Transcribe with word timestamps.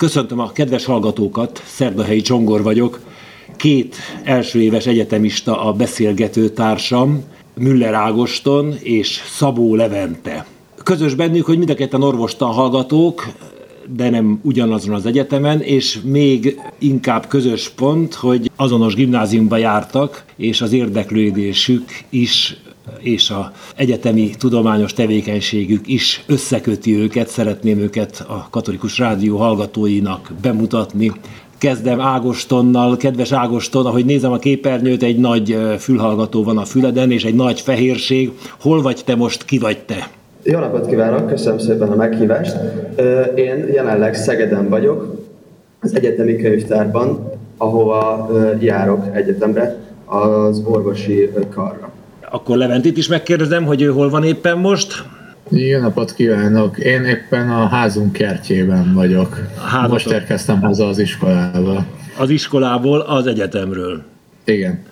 Köszöntöm 0.00 0.38
a 0.38 0.52
kedves 0.52 0.84
hallgatókat, 0.84 1.62
Szerdahelyi 1.66 2.20
Csongor 2.20 2.62
vagyok. 2.62 3.00
Két 3.56 3.96
első 4.24 4.60
éves 4.60 4.86
egyetemista 4.86 5.62
a 5.62 5.72
beszélgető 5.72 6.48
társam, 6.48 7.24
Müller 7.54 7.94
Ágoston 7.94 8.74
és 8.82 9.20
Szabó 9.26 9.74
Levente. 9.74 10.46
Közös 10.84 11.14
bennük, 11.14 11.44
hogy 11.44 11.58
mind 11.58 11.70
a 11.70 11.74
ketten 11.74 12.02
orvostan 12.02 12.52
hallgatók, 12.52 13.26
de 13.96 14.10
nem 14.10 14.40
ugyanazon 14.42 14.94
az 14.94 15.06
egyetemen, 15.06 15.60
és 15.60 16.00
még 16.04 16.60
inkább 16.78 17.26
közös 17.26 17.68
pont, 17.68 18.14
hogy 18.14 18.50
azonos 18.56 18.94
gimnáziumba 18.94 19.56
jártak, 19.56 20.24
és 20.36 20.60
az 20.60 20.72
érdeklődésük 20.72 21.84
is 22.08 22.56
és 22.98 23.30
a 23.30 23.52
egyetemi 23.76 24.30
tudományos 24.38 24.92
tevékenységük 24.92 25.88
is 25.88 26.24
összeköti 26.26 26.96
őket, 26.96 27.28
szeretném 27.28 27.78
őket 27.78 28.24
a 28.28 28.46
Katolikus 28.50 28.98
Rádió 28.98 29.36
hallgatóinak 29.36 30.32
bemutatni. 30.42 31.12
Kezdem 31.58 32.00
Ágostonnal, 32.00 32.96
kedves 32.96 33.32
Ágoston, 33.32 33.86
ahogy 33.86 34.04
nézem 34.04 34.32
a 34.32 34.38
képernyőt, 34.38 35.02
egy 35.02 35.18
nagy 35.18 35.58
fülhallgató 35.78 36.44
van 36.44 36.58
a 36.58 36.64
füleden, 36.64 37.10
és 37.10 37.24
egy 37.24 37.34
nagy 37.34 37.60
fehérség. 37.60 38.32
Hol 38.60 38.82
vagy 38.82 39.02
te 39.04 39.14
most, 39.14 39.44
ki 39.44 39.58
vagy 39.58 39.78
te? 39.78 40.08
Jó 40.42 40.58
napot 40.58 40.86
kívánok, 40.86 41.28
köszönöm 41.28 41.58
szépen 41.58 41.88
a 41.88 41.94
meghívást. 41.94 42.56
Én 43.34 43.66
jelenleg 43.72 44.14
Szegeden 44.14 44.68
vagyok, 44.68 45.14
az 45.80 45.94
egyetemi 45.94 46.36
könyvtárban, 46.36 47.30
ahova 47.56 48.30
járok 48.60 49.04
egyetemre, 49.12 49.78
az 50.04 50.62
orvosi 50.64 51.30
karra. 51.50 51.89
Akkor 52.32 52.56
Leventit 52.56 52.96
is 52.96 53.08
megkérdezem, 53.08 53.64
hogy 53.64 53.82
ő 53.82 53.88
hol 53.90 54.10
van 54.10 54.24
éppen 54.24 54.58
most? 54.58 55.04
Jó 55.48 55.80
napot 55.80 56.14
kívánok! 56.14 56.78
Én 56.78 57.04
éppen 57.04 57.50
a 57.50 57.66
házunk 57.66 58.12
kertjében 58.12 58.94
vagyok. 58.94 59.40
Házatok. 59.56 59.90
Most 59.90 60.10
érkeztem 60.10 60.60
haza 60.60 60.88
az 60.88 60.98
iskolából. 60.98 61.86
Az 62.18 62.30
iskolából, 62.30 63.00
az 63.00 63.26
egyetemről? 63.26 64.02
Igen. 64.44 64.82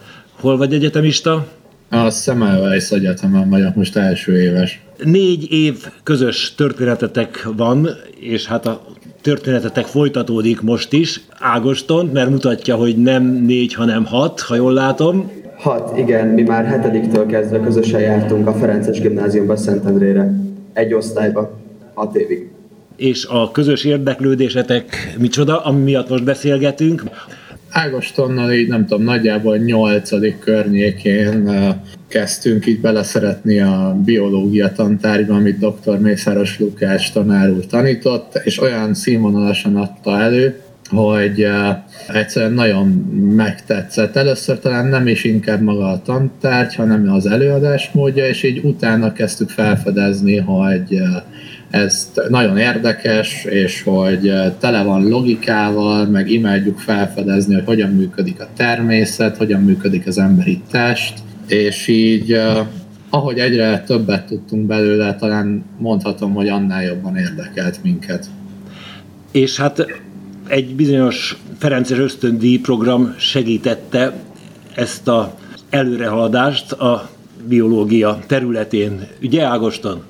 Hol 0.40 0.56
vagy 0.56 0.74
egyetemista? 0.74 1.46
A 1.90 2.10
Semmelweis 2.10 2.90
Egyetemen 2.90 3.48
vagyok 3.48 3.74
most 3.74 3.96
első 3.96 4.40
éves. 4.42 4.80
Négy 5.04 5.52
év 5.52 5.86
közös 6.02 6.54
történetetek 6.56 7.48
van, 7.56 7.88
és 8.20 8.46
hát 8.46 8.66
a 8.66 8.84
történetetek 9.22 9.84
folytatódik 9.86 10.60
most 10.60 10.92
is. 10.92 11.20
Ágoston, 11.38 12.10
mert 12.12 12.30
mutatja, 12.30 12.76
hogy 12.76 12.96
nem 12.96 13.22
négy, 13.24 13.74
hanem 13.74 14.04
hat, 14.04 14.40
ha 14.40 14.54
jól 14.54 14.72
látom. 14.72 15.30
Hat, 15.58 15.98
igen, 15.98 16.26
mi 16.26 16.42
már 16.42 16.64
hetediktől 16.64 17.26
kezdve 17.26 17.60
közösen 17.60 18.00
jártunk 18.00 18.46
a 18.46 18.52
Ferences 18.52 19.00
Gimnáziumba 19.00 19.56
Szentendrére. 19.56 20.32
Egy 20.72 20.94
osztályba, 20.94 21.58
hat 21.94 22.16
évig. 22.16 22.50
És 22.96 23.26
a 23.26 23.50
közös 23.50 23.84
érdeklődésetek 23.84 25.14
micsoda, 25.18 25.64
ami 25.64 25.82
miatt 25.82 26.08
most 26.08 26.24
beszélgetünk? 26.24 27.02
Ágostonnal 27.70 28.52
így 28.52 28.68
nem 28.68 28.86
tudom, 28.86 29.04
nagyjából 29.04 29.56
nyolcadik 29.56 30.38
környékén 30.38 31.50
kezdtünk 32.08 32.66
így 32.66 32.80
beleszeretni 32.80 33.60
a 33.60 33.96
biológia 34.04 34.72
tantárgyba, 34.72 35.34
amit 35.34 35.58
dr. 35.58 35.98
Mészáros 35.98 36.58
Lukács 36.58 37.12
tanár 37.12 37.50
úr 37.50 37.66
tanított, 37.66 38.40
és 38.44 38.60
olyan 38.60 38.94
színvonalasan 38.94 39.76
adta 39.76 40.20
elő, 40.20 40.60
hogy 40.90 41.46
egyszerűen 42.08 42.52
nagyon 42.52 42.86
megtetszett. 43.36 44.16
Először 44.16 44.58
talán 44.58 44.86
nem 44.86 45.06
is 45.06 45.24
inkább 45.24 45.60
maga 45.60 45.90
a 45.90 46.02
tantárgy, 46.02 46.74
hanem 46.74 47.12
az 47.12 47.26
előadás 47.26 47.90
módja, 47.92 48.28
és 48.28 48.42
így 48.42 48.60
utána 48.64 49.12
kezdtük 49.12 49.48
felfedezni, 49.48 50.36
hogy 50.36 51.00
ez 51.70 52.12
nagyon 52.28 52.58
érdekes, 52.58 53.44
és 53.44 53.82
hogy 53.82 54.32
tele 54.58 54.82
van 54.82 55.08
logikával, 55.08 56.06
meg 56.06 56.30
imádjuk 56.30 56.78
felfedezni, 56.78 57.54
hogy 57.54 57.64
hogyan 57.64 57.90
működik 57.90 58.40
a 58.40 58.48
természet, 58.56 59.36
hogyan 59.36 59.62
működik 59.62 60.06
az 60.06 60.18
emberi 60.18 60.60
test, 60.70 61.18
és 61.46 61.86
így 61.86 62.40
ahogy 63.10 63.38
egyre 63.38 63.82
többet 63.86 64.26
tudtunk 64.26 64.66
belőle, 64.66 65.14
talán 65.14 65.64
mondhatom, 65.78 66.34
hogy 66.34 66.48
annál 66.48 66.82
jobban 66.82 67.16
érdekelt 67.16 67.82
minket. 67.82 68.26
És 69.32 69.56
hát 69.56 69.86
egy 70.48 70.74
bizonyos 70.74 71.36
Ferences 71.58 71.98
ösztöndíj 71.98 72.58
program 72.58 73.14
segítette 73.18 74.12
ezt 74.74 75.08
a 75.08 75.34
előrehaladást 75.70 76.72
a 76.72 77.08
biológia 77.48 78.18
területén. 78.26 79.06
Ugye 79.22 79.42
Ágoston? 79.42 80.02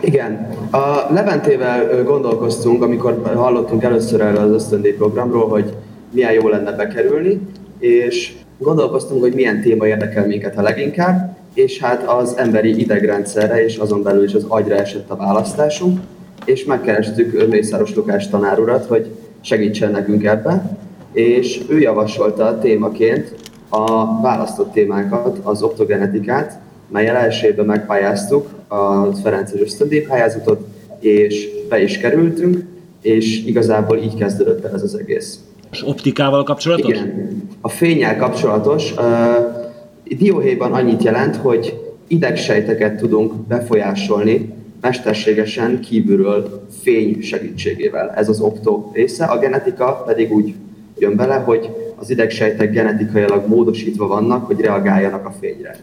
Igen. 0.00 0.48
A 0.70 1.12
Leventével 1.12 2.04
gondolkoztunk, 2.04 2.82
amikor 2.82 3.32
hallottunk 3.34 3.82
először 3.82 4.20
erről 4.20 4.42
az 4.42 4.62
ösztöndíj 4.62 4.92
programról, 4.92 5.48
hogy 5.48 5.72
milyen 6.10 6.32
jó 6.32 6.48
lenne 6.48 6.72
bekerülni, 6.72 7.40
és 7.78 8.32
gondolkoztunk, 8.58 9.20
hogy 9.20 9.34
milyen 9.34 9.60
téma 9.62 9.86
érdekel 9.86 10.26
minket 10.26 10.58
a 10.58 10.62
leginkább, 10.62 11.36
és 11.54 11.78
hát 11.78 12.08
az 12.08 12.36
emberi 12.36 12.80
idegrendszerre 12.80 13.64
és 13.64 13.76
azon 13.76 14.02
belül 14.02 14.24
is 14.24 14.34
az 14.34 14.44
agyra 14.48 14.74
esett 14.74 15.10
a 15.10 15.16
választásunk, 15.16 16.00
és 16.44 16.64
megkerestük 16.64 17.48
Mészáros 17.48 17.94
Lukás 17.94 18.28
tanárurat, 18.28 18.86
hogy 18.86 19.10
segítsen 19.46 19.90
nekünk 19.90 20.24
ebben, 20.24 20.78
és 21.12 21.60
ő 21.68 21.78
javasolta 21.78 22.44
a 22.44 22.58
témaként 22.58 23.34
a 23.68 24.20
választott 24.20 24.72
témákat, 24.72 25.38
az 25.42 25.62
optogenetikát, 25.62 26.58
melyel 26.88 27.16
első 27.16 27.46
évben 27.46 27.66
megpályáztuk 27.66 28.48
a 28.68 29.04
Ferences 29.04 29.60
ösztöndíj 29.60 30.00
pályázatot, 30.00 30.66
és 31.00 31.48
be 31.68 31.82
is 31.82 31.98
kerültünk, 31.98 32.64
és 33.02 33.44
igazából 33.44 33.96
így 33.96 34.14
kezdődött 34.14 34.64
el 34.64 34.74
ez 34.74 34.82
az 34.82 34.94
egész. 34.94 35.40
És 35.70 35.86
optikával 35.86 36.42
kapcsolatos? 36.42 36.90
Igen. 36.90 37.42
A 37.60 37.68
fényel 37.68 38.16
kapcsolatos. 38.16 38.94
Uh, 38.96 40.16
dióhéjban 40.18 40.72
annyit 40.72 41.02
jelent, 41.02 41.36
hogy 41.36 41.80
idegsejteket 42.06 42.96
tudunk 42.96 43.32
befolyásolni 43.34 44.54
mesterségesen 44.80 45.80
kívülről 45.80 46.66
fény 46.82 47.22
segítségével. 47.22 48.10
Ez 48.10 48.28
az 48.28 48.40
optó 48.40 48.90
része. 48.94 49.24
A 49.24 49.38
genetika 49.38 50.02
pedig 50.06 50.32
úgy 50.32 50.54
jön 50.98 51.16
bele, 51.16 51.34
hogy 51.34 51.70
az 51.96 52.10
idegsejtek 52.10 52.72
genetikailag 52.72 53.48
módosítva 53.48 54.06
vannak, 54.06 54.46
hogy 54.46 54.60
reagáljanak 54.60 55.26
a 55.26 55.34
fényre. 55.40 55.78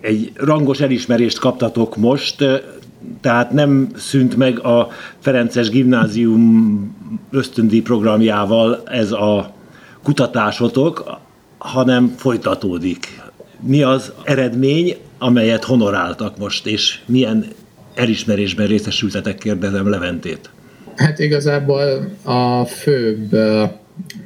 Egy 0.00 0.32
rangos 0.34 0.80
elismerést 0.80 1.38
kaptatok 1.38 1.96
most, 1.96 2.44
tehát 3.20 3.50
nem 3.52 3.88
szűnt 3.96 4.36
meg 4.36 4.58
a 4.64 4.88
Ferences 5.18 5.70
Gimnázium 5.70 6.96
ösztöndi 7.30 7.82
programjával 7.82 8.82
ez 8.84 9.12
a 9.12 9.52
kutatásotok, 10.02 11.18
hanem 11.58 12.14
folytatódik. 12.16 13.20
Mi 13.60 13.82
az 13.82 14.12
eredmény, 14.24 14.96
amelyet 15.18 15.64
honoráltak 15.64 16.38
most, 16.38 16.66
és 16.66 17.00
milyen 17.06 17.46
elismerésben 17.94 18.66
részesültetek, 18.66 19.38
kérdezem 19.38 19.90
Leventét. 19.90 20.50
Hát 20.96 21.18
igazából 21.18 22.10
a 22.22 22.64
főbb 22.64 23.36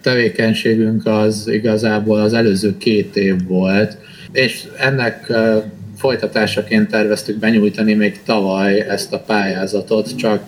tevékenységünk 0.02 1.06
az 1.06 1.48
igazából 1.48 2.20
az 2.20 2.32
előző 2.32 2.76
két 2.76 3.16
év 3.16 3.46
volt, 3.46 3.96
és 4.32 4.64
ennek 4.78 5.32
folytatásaként 5.96 6.90
terveztük 6.90 7.38
benyújtani 7.38 7.94
még 7.94 8.20
tavaly 8.24 8.80
ezt 8.80 9.12
a 9.12 9.18
pályázatot, 9.18 10.16
csak 10.16 10.42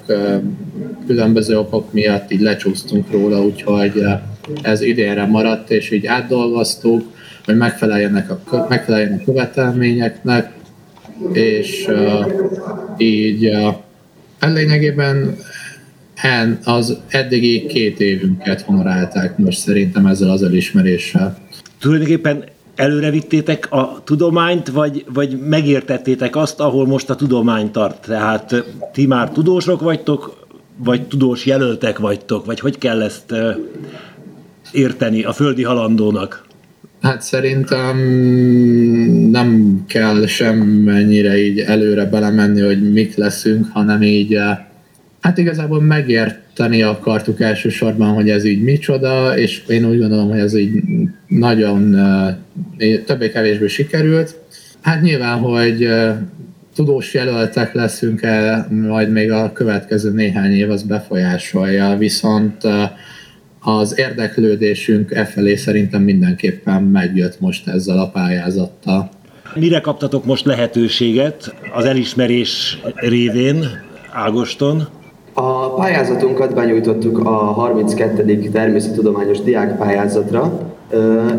különböző 1.06 1.58
okok 1.58 1.92
miatt 1.92 2.30
így 2.30 2.40
lecsúsztunk 2.40 3.10
róla, 3.10 3.42
úgyhogy 3.42 4.02
ez 4.62 4.80
idénre 4.80 5.24
maradt, 5.24 5.70
és 5.70 5.90
így 5.90 6.06
átdolgoztuk, 6.06 7.12
hogy 7.44 7.56
megfeleljenek 7.56 8.30
a, 8.30 8.66
megfeleljen 8.68 9.20
a 9.20 9.24
követelményeknek, 9.24 10.52
és 11.32 11.88
így 12.96 13.46
uh, 13.46 13.74
lényegében 14.52 15.36
az 16.64 16.98
eddigi 17.08 17.66
két 17.66 18.00
évünket 18.00 18.60
honorálták 18.60 19.38
most 19.38 19.58
szerintem 19.58 20.06
ezzel 20.06 20.30
az 20.30 20.42
elismeréssel. 20.42 21.38
Tulajdonképpen 21.78 22.44
előre 22.74 23.10
vittétek 23.10 23.72
a 23.72 24.00
tudományt, 24.04 24.68
vagy, 24.68 25.04
vagy 25.12 25.38
megértettétek 25.38 26.36
azt, 26.36 26.60
ahol 26.60 26.86
most 26.86 27.10
a 27.10 27.14
tudomány 27.14 27.70
tart? 27.70 28.06
Tehát 28.06 28.64
ti 28.92 29.06
már 29.06 29.30
tudósok 29.30 29.80
vagytok, 29.80 30.46
vagy 30.76 31.06
tudós 31.08 31.46
jelöltek 31.46 31.98
vagytok, 31.98 32.44
vagy 32.44 32.60
hogy 32.60 32.78
kell 32.78 33.02
ezt 33.02 33.34
érteni 34.72 35.24
a 35.24 35.32
földi 35.32 35.62
halandónak? 35.62 36.47
Hát 37.00 37.22
szerintem 37.22 37.98
nem 39.30 39.80
kell 39.86 40.26
semmennyire 40.26 41.38
így 41.38 41.58
előre 41.58 42.04
belemenni, 42.04 42.60
hogy 42.60 42.92
mik 42.92 43.16
leszünk, 43.16 43.66
hanem 43.72 44.02
így 44.02 44.34
eh, 44.34 44.58
hát 45.20 45.38
igazából 45.38 45.82
megérteni 45.82 46.82
akartuk 46.82 47.40
elsősorban, 47.40 48.14
hogy 48.14 48.30
ez 48.30 48.44
így 48.44 48.62
micsoda, 48.62 49.38
és 49.38 49.62
én 49.68 49.84
úgy 49.84 49.98
gondolom, 49.98 50.28
hogy 50.28 50.38
ez 50.38 50.54
így 50.54 50.82
nagyon 51.26 51.94
eh, 51.96 52.98
többé-kevésbé 53.06 53.66
sikerült. 53.66 54.38
Hát 54.80 55.02
nyilván, 55.02 55.38
hogy 55.38 55.84
eh, 55.84 56.16
tudós 56.74 57.14
jelöltek 57.14 57.72
leszünk-e, 57.72 58.66
majd 58.70 59.10
még 59.10 59.30
a 59.30 59.52
következő 59.52 60.10
néhány 60.10 60.52
év 60.52 60.70
az 60.70 60.82
befolyásolja, 60.82 61.96
viszont 61.96 62.62
az 63.60 63.98
érdeklődésünk 63.98 65.10
e 65.10 65.24
felé 65.24 65.54
szerintem 65.54 66.02
mindenképpen 66.02 66.82
megjött 66.82 67.40
most 67.40 67.68
ezzel 67.68 67.98
a 67.98 68.08
pályázattal. 68.08 69.08
Mire 69.54 69.80
kaptatok 69.80 70.24
most 70.24 70.44
lehetőséget 70.44 71.54
az 71.74 71.84
elismerés 71.84 72.78
révén 72.94 73.64
Ágoston? 74.12 74.88
A 75.32 75.74
pályázatunkat 75.74 76.54
benyújtottuk 76.54 77.18
a 77.18 77.30
32. 77.30 78.50
természettudományos 78.52 79.40
diákpályázatra, 79.40 80.74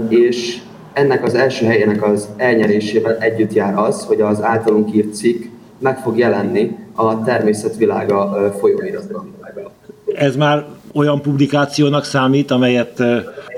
és 0.10 0.57
ennek 0.94 1.24
az 1.24 1.36
első 1.36 1.65
helyének 1.65 2.04
az 2.04 2.27
elnyerésével 2.38 3.18
együtt 3.18 3.54
jár 3.54 3.77
az, 3.77 4.04
hogy 4.04 4.22
az 4.22 4.42
általunk 4.42 4.95
írt 4.95 5.15
cikk 5.15 5.44
meg 5.80 5.98
fog 5.98 6.18
jelenni 6.18 6.75
a 6.95 7.24
természetvilága 7.24 8.54
folyóiratban. 8.60 9.38
Ez 10.15 10.36
már 10.36 10.65
olyan 10.94 11.21
publikációnak 11.21 12.03
számít, 12.03 12.51
amelyet 12.51 13.03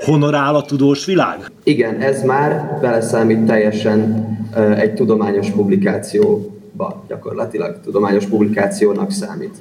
honorál 0.04 0.54
a 0.54 0.62
tudós 0.62 1.04
világ? 1.04 1.50
Igen, 1.62 2.00
ez 2.00 2.22
már 2.22 2.78
beleszámít 2.80 3.46
teljesen 3.46 4.26
egy 4.76 4.94
tudományos 4.94 5.50
publikációba, 5.50 7.04
gyakorlatilag 7.08 7.80
tudományos 7.84 8.24
publikációnak 8.24 9.10
számít. 9.10 9.54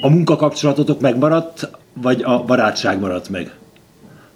A 0.00 0.08
munkakapcsolatotok 0.08 1.00
megmaradt, 1.00 1.70
vagy 2.02 2.22
a 2.24 2.44
barátság 2.46 3.00
maradt 3.00 3.30
meg? 3.30 3.50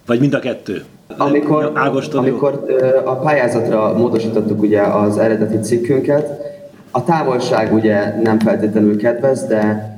Vagy 0.05 0.19
mind 0.19 0.33
a 0.33 0.39
kettő? 0.39 0.83
Amikor, 1.17 1.71
Ágoston 1.73 2.23
amikor 2.23 2.65
a 3.05 3.15
pályázatra 3.15 3.93
módosítottuk 3.97 4.61
ugye 4.61 4.81
az 4.81 5.17
eredeti 5.17 5.59
cikkünket, 5.59 6.51
a 6.91 7.03
távolság 7.03 7.73
ugye 7.73 8.21
nem 8.23 8.39
feltétlenül 8.39 8.97
kedvez, 8.97 9.43
de 9.47 9.91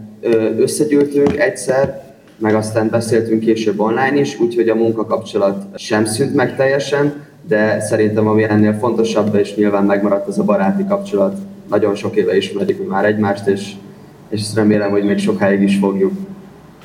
összegyűltünk 0.57 1.37
egyszer, 1.37 2.04
meg 2.37 2.55
aztán 2.55 2.89
beszéltünk 2.89 3.39
később 3.39 3.79
online 3.79 4.19
is, 4.19 4.39
úgyhogy 4.39 4.69
a 4.69 4.75
munkakapcsolat 4.75 5.77
sem 5.77 6.05
szűnt 6.05 6.35
meg 6.35 6.55
teljesen, 6.55 7.13
de 7.47 7.79
szerintem 7.79 8.27
ami 8.27 8.43
ennél 8.43 8.73
fontosabb, 8.73 9.35
és 9.35 9.55
nyilván 9.55 9.83
megmaradt 9.83 10.27
az 10.27 10.39
a 10.39 10.43
baráti 10.43 10.85
kapcsolat. 10.87 11.37
Nagyon 11.69 11.95
sok 11.95 12.15
éve 12.15 12.35
ismerjük 12.35 12.89
már 12.89 13.05
egymást, 13.05 13.47
és, 13.47 13.71
és 14.29 14.41
remélem, 14.55 14.91
hogy 14.91 15.03
még 15.03 15.17
sokáig 15.17 15.61
is 15.61 15.77
fogjuk. 15.77 16.13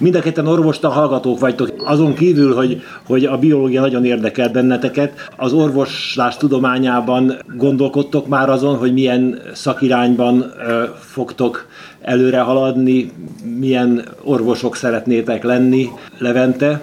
Mind 0.00 0.14
a 0.14 0.20
ketten 0.20 0.46
orvosta 0.46 0.88
hallgatók 0.88 1.38
vagytok. 1.38 1.72
Azon 1.76 2.14
kívül, 2.14 2.54
hogy, 2.54 2.82
hogy 3.06 3.24
a 3.24 3.38
biológia 3.38 3.80
nagyon 3.80 4.04
érdekel 4.04 4.48
benneteket, 4.48 5.12
az 5.36 5.52
orvoslás 5.52 6.36
tudományában 6.36 7.38
gondolkodtok 7.56 8.28
már 8.28 8.50
azon, 8.50 8.76
hogy 8.76 8.92
milyen 8.92 9.40
szakirányban 9.52 10.52
ö, 10.66 10.84
fogtok 10.98 11.66
előre 12.00 12.40
haladni, 12.40 13.12
milyen 13.58 14.04
orvosok 14.22 14.76
szeretnétek 14.76 15.42
lenni, 15.42 15.88
Levente? 16.18 16.80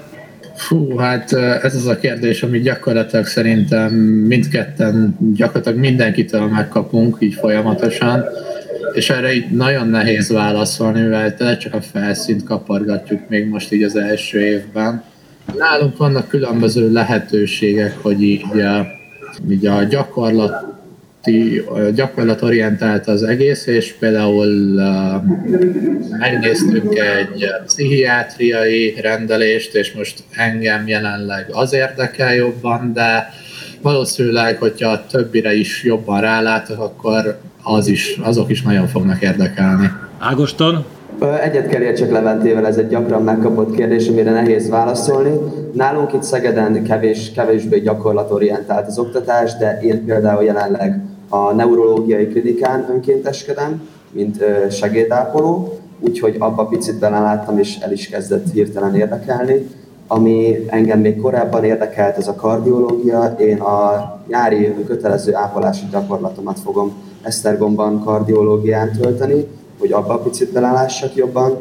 Fú, 0.56 0.98
hát 0.98 1.34
ez 1.64 1.76
az 1.76 1.88
a 1.88 1.98
kérdés, 1.98 2.44
amit 2.44 2.64
gyakorlatilag 2.64 3.26
szerintem 3.26 3.94
mindketten, 4.28 5.18
gyakorlatilag 5.36 5.80
mindenkitől 5.80 6.48
megkapunk 6.48 7.18
így 7.20 7.34
folyamatosan 7.34 8.24
és 8.98 9.10
erre 9.10 9.34
így 9.34 9.50
nagyon 9.50 9.88
nehéz 9.88 10.30
válaszolni, 10.30 11.02
mivel 11.02 11.36
tényleg 11.36 11.58
csak 11.58 11.74
a 11.74 11.82
felszínt 11.82 12.44
kapargatjuk 12.44 13.30
még 13.30 13.48
most 13.48 13.72
így 13.72 13.84
az 13.84 13.96
első 13.96 14.40
évben. 14.40 15.04
Nálunk 15.58 15.98
vannak 15.98 16.28
különböző 16.28 16.92
lehetőségek, 16.92 17.98
hogy 18.02 18.24
így, 18.24 18.46
így 19.50 19.66
a 19.66 19.84
gyakorlati, 19.84 21.64
gyakorlatorientált 21.94 23.08
az 23.08 23.24
egész, 23.24 23.66
és 23.66 23.94
például 24.00 24.76
uh, 24.76 25.24
megnéztünk 26.20 26.98
egy 26.98 27.46
pszichiátriai 27.66 28.96
rendelést, 29.02 29.76
és 29.76 29.94
most 29.94 30.24
engem 30.32 30.88
jelenleg 30.88 31.48
az 31.52 31.74
érdekel 31.74 32.36
jobban, 32.36 32.94
de 32.94 33.30
valószínűleg, 33.82 34.58
hogyha 34.58 34.90
a 34.90 35.06
többire 35.06 35.54
is 35.54 35.84
jobban 35.84 36.22
rálátok, 36.22 36.80
akkor 36.80 37.40
az 37.68 37.88
is, 37.88 38.20
azok 38.24 38.50
is 38.50 38.62
nagyon 38.62 38.88
fognak 38.88 39.22
érdekelni. 39.22 39.92
Ágoston? 40.20 40.86
Egyet 41.44 41.68
kell 41.68 41.82
értsek 41.82 42.12
Leventével, 42.12 42.68
ez 42.68 42.78
egy 42.78 42.88
gyakran 42.88 43.24
megkapott 43.24 43.76
kérdés, 43.76 44.08
amire 44.08 44.32
nehéz 44.32 44.70
válaszolni. 44.70 45.32
Nálunk 45.74 46.14
itt 46.14 46.24
Szegeden 46.24 46.84
kevés, 46.84 47.32
kevésbé 47.32 47.80
gyakorlatorientált 47.80 48.88
az 48.88 49.00
oktatás, 49.00 49.58
de 49.58 49.80
én 49.82 50.06
például 50.06 50.44
jelenleg 50.44 51.02
a 51.30 51.52
neurológiai 51.54 52.28
klinikán 52.28 52.86
önkénteskedem, 52.90 53.88
mint 54.12 54.44
segédápoló, 54.72 55.80
úgyhogy 56.00 56.36
abba 56.40 56.66
picit 56.66 57.00
beleláttam, 57.00 57.58
és 57.58 57.78
el 57.82 57.92
is 57.92 58.10
kezdett 58.10 58.52
hirtelen 58.52 58.96
érdekelni. 58.96 59.68
Ami 60.08 60.66
engem 60.68 61.00
még 61.00 61.22
korábban 61.22 61.64
érdekelt, 61.64 62.18
ez 62.18 62.28
a 62.28 62.36
kardiológia. 62.36 63.36
Én 63.40 63.58
a 63.60 64.12
nyári 64.28 64.74
kötelező 64.88 65.36
ápolási 65.36 65.86
gyakorlatomat 65.92 66.60
fogom 66.60 66.92
Esztergomban 67.28 68.04
kardiológián 68.04 68.92
tölteni, 68.92 69.46
hogy 69.80 69.92
abba 69.92 70.18
picit 70.18 70.52
belelássak 70.52 71.16
jobban, 71.16 71.58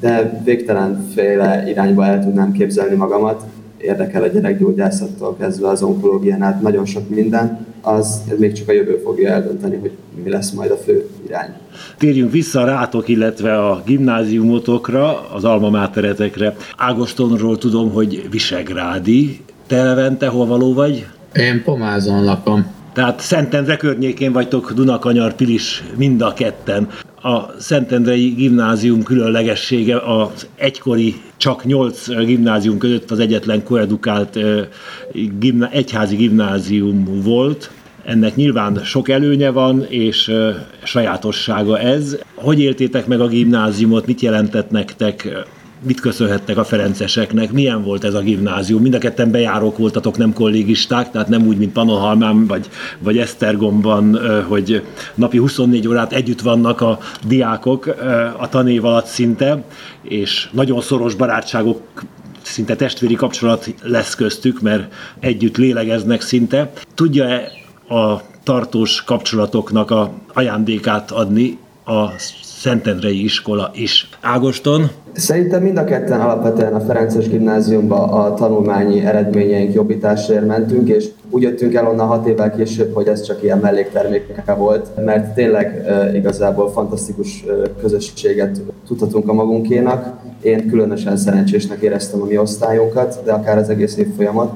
de 0.00 0.42
végtelen 0.44 1.06
féle 1.14 1.68
irányba 1.68 2.04
el 2.04 2.24
tudnám 2.24 2.52
képzelni 2.52 2.94
magamat. 2.94 3.44
Érdekel 3.76 4.22
a 4.22 4.26
gyerekgyógyászattól 4.26 5.36
kezdve 5.36 5.68
az 5.68 5.82
onkológián 5.82 6.42
át 6.42 6.60
nagyon 6.60 6.84
sok 6.84 7.08
minden, 7.08 7.66
az 7.80 8.22
még 8.38 8.52
csak 8.52 8.68
a 8.68 8.72
jövő 8.72 9.00
fogja 9.04 9.30
eldönteni, 9.30 9.76
hogy 9.76 9.92
mi 10.24 10.30
lesz 10.30 10.50
majd 10.50 10.70
a 10.70 10.76
fő 10.76 11.08
irány. 11.26 11.48
Térjünk 11.98 12.32
vissza 12.32 12.64
rátok, 12.64 13.08
illetve 13.08 13.58
a 13.58 13.82
gimnáziumotokra, 13.86 15.30
az 15.30 15.44
alma 15.44 15.70
máteretekre. 15.70 16.56
Ágostonról 16.76 17.58
tudom, 17.58 17.92
hogy 17.92 18.26
Visegrádi. 18.30 19.40
Te 19.66 19.82
Levente, 19.82 20.26
hol 20.26 20.46
való 20.46 20.74
vagy? 20.74 21.06
Én 21.34 21.62
Pomázon 21.64 22.24
lakom. 22.24 22.75
Tehát 22.96 23.20
Szentendre 23.20 23.76
környékén 23.76 24.32
vagytok 24.32 24.72
Dunakanyar, 24.72 25.34
Pilis 25.34 25.82
mind 25.96 26.20
a 26.20 26.32
ketten. 26.32 26.88
A 27.22 27.60
Szentendrei 27.60 28.28
gimnázium 28.28 29.02
különlegessége 29.02 29.98
az 29.98 30.46
egykori 30.54 31.14
csak 31.36 31.64
nyolc 31.64 32.08
gimnázium 32.08 32.78
között 32.78 33.10
az 33.10 33.18
egyetlen 33.18 33.64
koedukált 33.64 34.38
gimna, 35.38 35.70
egyházi 35.70 36.16
gimnázium 36.16 37.22
volt. 37.22 37.70
Ennek 38.04 38.36
nyilván 38.36 38.80
sok 38.84 39.08
előnye 39.08 39.50
van, 39.50 39.84
és 39.88 40.32
sajátossága 40.82 41.78
ez. 41.78 42.18
Hogy 42.34 42.60
éltétek 42.60 43.06
meg 43.06 43.20
a 43.20 43.26
gimnáziumot, 43.26 44.06
mit 44.06 44.20
jelentett 44.20 44.70
nektek 44.70 45.46
mit 45.82 46.00
köszönhettek 46.00 46.56
a 46.56 46.64
ferenceseknek, 46.64 47.52
milyen 47.52 47.82
volt 47.82 48.04
ez 48.04 48.14
a 48.14 48.20
gimnázium. 48.20 48.82
Mind 48.82 48.94
a 48.94 48.98
ketten 48.98 49.30
bejárók 49.30 49.78
voltatok, 49.78 50.16
nem 50.16 50.32
kollégisták, 50.32 51.10
tehát 51.10 51.28
nem 51.28 51.46
úgy, 51.46 51.56
mint 51.58 51.72
Panohalmán 51.72 52.46
vagy, 52.46 52.68
vagy 52.98 53.18
Esztergomban, 53.18 54.18
hogy 54.48 54.82
napi 55.14 55.38
24 55.38 55.88
órát 55.88 56.12
együtt 56.12 56.40
vannak 56.40 56.80
a 56.80 56.98
diákok 57.26 57.86
a 58.36 58.48
tanév 58.48 58.84
alatt 58.84 59.06
szinte, 59.06 59.64
és 60.02 60.48
nagyon 60.52 60.80
szoros 60.80 61.14
barátságok 61.14 61.80
szinte 62.42 62.76
testvéri 62.76 63.14
kapcsolat 63.14 63.74
lesz 63.82 64.14
köztük, 64.14 64.60
mert 64.60 64.92
együtt 65.20 65.56
lélegeznek 65.56 66.20
szinte. 66.20 66.72
Tudja-e 66.94 67.50
a 67.94 68.20
tartós 68.42 69.02
kapcsolatoknak 69.04 69.90
a 69.90 70.12
ajándékát 70.32 71.10
adni 71.10 71.58
a 71.84 72.10
Szentendrei 72.66 73.24
iskola 73.24 73.70
is. 73.74 74.08
Ágoston? 74.20 74.90
Szerintem 75.12 75.62
mind 75.62 75.76
a 75.76 75.84
ketten 75.84 76.20
alapvetően 76.20 76.74
a 76.74 76.80
Ferences 76.80 77.28
gimnáziumba 77.28 78.02
a 78.02 78.34
tanulmányi 78.34 79.04
eredményeink 79.04 79.74
jobbításért 79.74 80.46
mentünk, 80.46 80.88
és 80.88 81.06
úgy 81.30 81.42
jöttünk 81.42 81.74
el 81.74 81.86
onnan 81.86 82.06
hat 82.06 82.26
évvel 82.26 82.54
később, 82.56 82.94
hogy 82.94 83.06
ez 83.06 83.22
csak 83.22 83.42
ilyen 83.42 83.58
mellékterméke 83.58 84.54
volt, 84.54 85.04
mert 85.04 85.34
tényleg 85.34 85.86
igazából 86.14 86.70
fantasztikus 86.70 87.44
közösséget 87.80 88.60
tudhatunk 88.86 89.28
a 89.28 89.32
magunkénak. 89.32 90.18
Én 90.42 90.68
különösen 90.68 91.16
szerencsésnek 91.16 91.80
éreztem 91.80 92.22
a 92.22 92.24
mi 92.24 92.38
osztályunkat, 92.38 93.20
de 93.24 93.32
akár 93.32 93.58
az 93.58 93.68
egész 93.68 93.96
év 93.96 94.14
folyamat, 94.16 94.52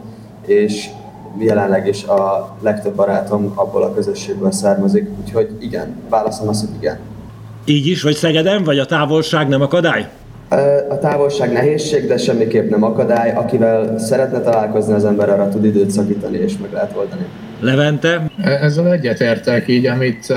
és 0.46 0.88
jelenleg 1.38 1.86
is 1.86 2.04
a 2.04 2.56
legtöbb 2.60 2.94
barátom 2.94 3.52
abból 3.54 3.82
a 3.82 3.94
közösségből 3.94 4.52
származik, 4.52 5.08
úgyhogy 5.20 5.48
igen, 5.60 5.96
válaszom 6.08 6.48
az, 6.48 6.60
hogy 6.60 6.76
igen. 6.78 6.98
Így 7.64 7.86
is, 7.86 8.02
vagy 8.02 8.14
Szegeden, 8.14 8.64
vagy 8.64 8.78
a 8.78 8.86
távolság 8.86 9.48
nem 9.48 9.60
akadály? 9.60 10.08
A 10.88 10.98
távolság 10.98 11.52
nehézség, 11.52 12.06
de 12.06 12.16
semmiképp 12.16 12.70
nem 12.70 12.82
akadály. 12.82 13.32
Akivel 13.36 13.98
szeretne 13.98 14.40
találkozni 14.40 14.92
az 14.92 15.04
ember, 15.04 15.28
arra 15.28 15.48
tud 15.48 15.64
időt 15.64 15.90
szakítani, 15.90 16.38
és 16.38 16.52
meg 16.60 16.72
lehet 16.72 16.96
oldani. 16.96 17.22
Levente? 17.60 18.30
Ezzel 18.42 18.92
egyetértek 18.92 19.68
így, 19.68 19.86
amit 19.86 20.34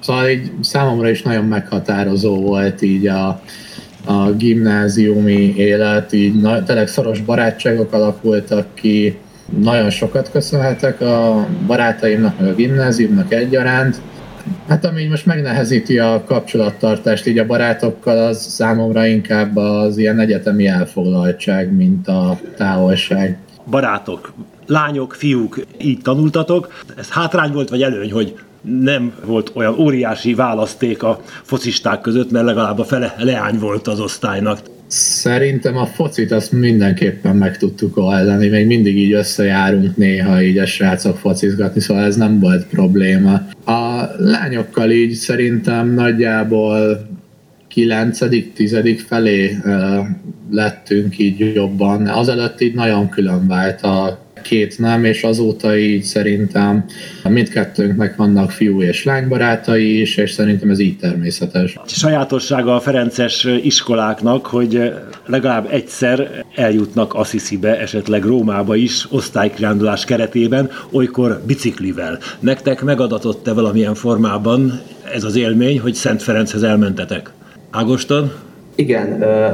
szóval 0.00 0.28
így 0.28 0.50
számomra 0.60 1.08
is 1.08 1.22
nagyon 1.22 1.44
meghatározó 1.44 2.40
volt 2.40 2.82
így 2.82 3.06
a, 3.06 3.40
a 4.06 4.30
gimnáziumi 4.36 5.54
élet, 5.56 6.12
így 6.12 6.40
na, 6.40 6.62
tényleg 6.62 6.88
szoros 6.88 7.20
barátságok 7.20 7.92
alakultak 7.92 8.66
ki, 8.74 9.18
nagyon 9.58 9.90
sokat 9.90 10.30
köszönhetek 10.30 11.00
a 11.00 11.46
barátaimnak, 11.66 12.40
meg 12.40 12.48
a 12.48 12.54
gimnáziumnak 12.54 13.32
egyaránt, 13.32 14.00
Hát 14.68 14.84
ami 14.84 15.06
most 15.06 15.26
megnehezíti 15.26 15.98
a 15.98 16.24
kapcsolattartást 16.26 17.26
így 17.26 17.38
a 17.38 17.46
barátokkal, 17.46 18.18
az 18.26 18.42
számomra 18.42 19.06
inkább 19.06 19.56
az 19.56 19.96
ilyen 19.96 20.18
egyetemi 20.18 20.66
elfoglaltság, 20.66 21.72
mint 21.72 22.08
a 22.08 22.38
távolság. 22.56 23.38
Barátok, 23.70 24.32
lányok, 24.66 25.14
fiúk, 25.14 25.66
így 25.80 26.00
tanultatok. 26.02 26.82
Ez 26.96 27.10
hátrány 27.10 27.52
volt, 27.52 27.68
vagy 27.68 27.82
előny, 27.82 28.12
hogy 28.12 28.38
nem 28.60 29.14
volt 29.24 29.50
olyan 29.54 29.78
óriási 29.78 30.34
választék 30.34 31.02
a 31.02 31.20
focisták 31.42 32.00
között, 32.00 32.30
mert 32.30 32.44
legalább 32.44 32.78
a 32.78 32.84
fele 32.84 33.14
leány 33.18 33.58
volt 33.58 33.88
az 33.88 34.00
osztálynak. 34.00 34.58
Szerintem 34.92 35.76
a 35.76 35.86
focit 35.86 36.32
azt 36.32 36.52
mindenképpen 36.52 37.36
meg 37.36 37.56
tudtuk 37.56 37.96
oldani, 37.96 38.48
még 38.48 38.66
mindig 38.66 38.98
így 38.98 39.12
összejárunk 39.12 39.96
néha 39.96 40.42
így 40.42 40.58
a 40.58 40.66
srácok 40.66 41.16
focizgatni, 41.16 41.80
szóval 41.80 42.04
ez 42.04 42.16
nem 42.16 42.40
volt 42.40 42.66
probléma. 42.66 43.32
A 43.64 44.10
lányokkal 44.18 44.90
így 44.90 45.12
szerintem 45.12 45.94
nagyjából 45.94 47.08
9 47.68 48.18
tizedik 48.54 49.00
felé 49.00 49.56
lettünk 50.50 51.18
így 51.18 51.54
jobban. 51.54 52.06
Azelőtt 52.06 52.60
így 52.60 52.74
nagyon 52.74 53.08
külön 53.08 53.46
vált 53.46 53.82
a 53.82 54.18
két 54.42 54.78
nem, 54.78 55.04
és 55.04 55.22
azóta 55.22 55.76
így 55.76 56.02
szerintem 56.02 56.84
mindkettőnknek 57.28 58.16
vannak 58.16 58.50
fiú 58.50 58.82
és 58.82 59.04
lánybarátai 59.04 60.00
is, 60.00 60.16
és 60.16 60.30
szerintem 60.30 60.70
ez 60.70 60.78
így 60.78 60.96
természetes. 60.96 61.76
Sajátossága 61.86 62.74
a 62.74 62.80
Ferences 62.80 63.46
iskoláknak, 63.62 64.46
hogy 64.46 64.92
legalább 65.26 65.68
egyszer 65.70 66.44
eljutnak 66.54 67.14
Assisibe, 67.14 67.78
esetleg 67.78 68.24
Rómába 68.24 68.74
is, 68.74 69.06
osztálykirándulás 69.10 70.04
keretében, 70.04 70.70
olykor 70.90 71.42
biciklivel. 71.46 72.18
Nektek 72.40 72.82
megadatott-e 72.82 73.52
valamilyen 73.52 73.94
formában 73.94 74.80
ez 75.14 75.24
az 75.24 75.36
élmény, 75.36 75.80
hogy 75.80 75.94
Szent 75.94 76.22
Ferenchez 76.22 76.62
elmentetek? 76.62 77.30
Ágoston? 77.70 78.32
Igen, 78.80 79.08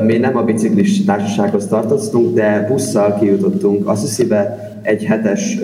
mi 0.04 0.16
nem 0.16 0.36
a 0.36 0.42
biciklis 0.42 1.04
társasághoz 1.04 1.66
tartoztunk, 1.66 2.34
de 2.34 2.66
busszal 2.68 3.18
kijutottunk 3.18 3.88
Assisibe, 3.88 4.70
egy 4.82 5.04
hetes 5.04 5.58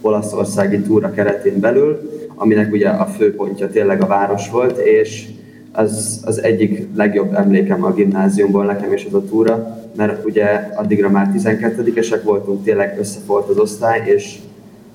olaszországi 0.00 0.80
túra 0.80 1.10
keretén 1.10 1.60
belül, 1.60 2.10
aminek 2.34 2.72
ugye 2.72 2.88
a 2.88 3.06
főpontja 3.06 3.68
tényleg 3.68 4.02
a 4.02 4.06
város 4.06 4.50
volt, 4.50 4.78
és 4.78 5.24
az, 5.72 6.22
az 6.24 6.42
egyik 6.42 6.88
legjobb 6.94 7.34
emlékem 7.34 7.84
a 7.84 7.92
gimnáziumból 7.92 8.64
nekem 8.64 8.92
is 8.92 9.04
az 9.04 9.14
a 9.14 9.24
túra, 9.24 9.78
mert 9.96 10.24
ugye 10.24 10.44
addigra 10.74 11.10
már 11.10 11.30
12-esek 11.36 12.20
voltunk, 12.24 12.64
tényleg 12.64 12.96
összefolt 12.98 13.48
az 13.48 13.58
osztály, 13.58 14.02
és, 14.04 14.38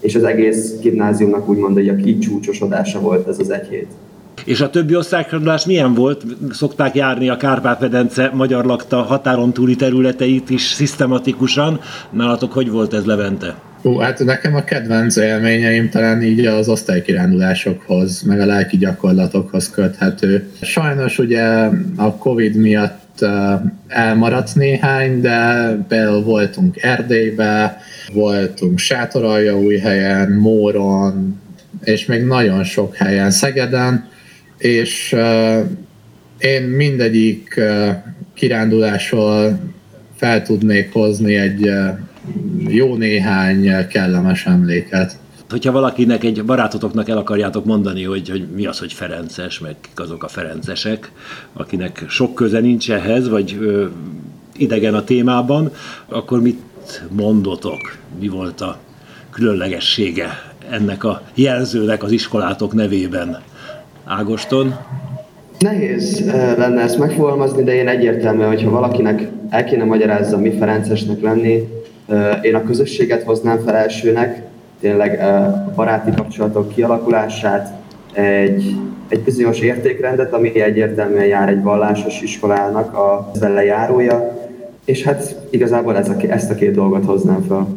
és 0.01 0.15
az 0.15 0.23
egész 0.23 0.79
gimnáziumnak 0.81 1.49
úgymond 1.49 1.73
hogy 1.73 1.89
a 1.89 1.95
kicsúcsosodása 1.95 2.99
volt 2.99 3.27
ez 3.27 3.39
az 3.39 3.49
egy 3.49 3.67
hét. 3.67 3.87
És 4.47 4.61
a 4.61 4.69
többi 4.69 4.95
osztálykerülés 4.95 5.65
milyen 5.65 5.93
volt? 5.93 6.25
Szokták 6.51 6.95
járni 6.95 7.29
a 7.29 7.37
Kárpát-medence 7.37 8.31
magyar 8.33 8.65
lakta 8.65 9.01
határon 9.01 9.53
túli 9.53 9.75
területeit 9.75 10.49
is 10.49 10.61
szisztematikusan. 10.61 11.79
Nálatok 12.09 12.53
hogy 12.53 12.69
volt 12.69 12.93
ez 12.93 13.05
Levente? 13.05 13.55
Ó, 13.83 13.97
hát 13.97 14.23
nekem 14.23 14.55
a 14.55 14.63
kedvenc 14.63 15.15
élményeim 15.15 15.89
talán 15.89 16.21
így 16.21 16.45
az 16.45 16.69
osztálykirándulásokhoz, 16.69 18.21
meg 18.21 18.39
a 18.39 18.45
lelki 18.45 18.77
gyakorlatokhoz 18.77 19.69
köthető. 19.69 20.49
Sajnos 20.61 21.19
ugye 21.19 21.43
a 21.95 22.15
Covid 22.17 22.55
miatt 22.55 23.25
elmaradt 23.87 24.55
néhány, 24.55 25.21
de 25.21 25.69
például 25.87 26.23
voltunk 26.23 26.81
Erdélybe, 26.81 27.77
voltunk 28.13 28.79
helyen, 29.83 30.31
Móron, 30.31 31.41
és 31.83 32.05
még 32.05 32.23
nagyon 32.23 32.63
sok 32.63 32.95
helyen, 32.95 33.31
Szegeden, 33.31 34.15
és 34.57 35.15
én 36.39 36.61
mindegyik 36.61 37.61
kirándulásról 38.33 39.59
fel 40.15 40.41
tudnék 40.41 40.93
hozni 40.93 41.35
egy 41.35 41.71
jó 42.67 42.95
néhány 42.95 43.87
kellemes 43.87 44.45
emléket. 44.45 45.17
Hogyha 45.49 45.71
valakinek, 45.71 46.23
egy 46.23 46.45
barátotoknak 46.45 47.09
el 47.09 47.17
akarjátok 47.17 47.65
mondani, 47.65 48.03
hogy, 48.03 48.29
hogy 48.29 48.47
mi 48.55 48.65
az, 48.65 48.79
hogy 48.79 48.93
Ferences, 48.93 49.59
meg 49.59 49.75
kik 49.81 49.99
azok 49.99 50.23
a 50.23 50.27
Ferencesek, 50.27 51.11
akinek 51.53 52.05
sok 52.07 52.35
köze 52.35 52.59
nincs 52.59 52.91
ehhez, 52.91 53.29
vagy 53.29 53.57
ö, 53.59 53.85
idegen 54.57 54.93
a 54.93 55.03
témában, 55.03 55.71
akkor 56.07 56.41
mit 56.41 56.59
mondotok? 57.09 57.97
Mi 58.19 58.27
volt 58.27 58.61
a 58.61 58.79
különlegessége 59.29 60.53
ennek 60.69 61.03
a 61.03 61.21
jelzőnek 61.33 62.03
az 62.03 62.11
iskolátok 62.11 62.73
nevében? 62.73 63.41
Ágoston? 64.07 64.75
Nehéz 65.59 66.25
lenne 66.57 66.81
ezt 66.81 66.97
megfogalmazni, 66.97 67.63
de 67.63 67.75
én 67.75 67.87
egyértelműen, 67.87 68.47
hogyha 68.47 68.69
valakinek 68.69 69.27
el 69.49 69.63
kéne 69.63 69.83
magyarázza, 69.83 70.37
mi 70.37 70.51
Ferencesnek 70.51 71.21
lenni, 71.21 71.67
én 72.41 72.55
a 72.55 72.63
közösséget 72.63 73.23
hoznám 73.23 73.59
fel 73.65 73.75
elsőnek, 73.75 74.41
tényleg 74.79 75.19
a 75.19 75.71
baráti 75.75 76.11
kapcsolatok 76.15 76.73
kialakulását, 76.73 77.73
egy, 78.13 78.75
egy 79.07 79.19
bizonyos 79.19 79.59
értékrendet, 79.59 80.33
ami 80.33 80.59
egyértelműen 80.59 81.25
jár 81.25 81.49
egy 81.49 81.61
vallásos 81.61 82.21
iskolának 82.21 82.93
a 82.93 83.31
lejárója, 83.39 84.49
és 84.85 85.03
hát 85.03 85.35
igazából 85.49 85.97
ez 85.97 86.09
a, 86.09 86.15
ezt 86.27 86.51
a 86.51 86.55
két 86.55 86.71
dolgot 86.71 87.05
hoznám 87.05 87.45
fel. 87.47 87.67